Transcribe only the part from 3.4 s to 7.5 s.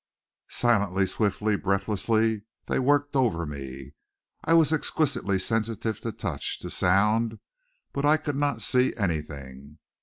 me. I was exquisitely sensitive to touch, to sound,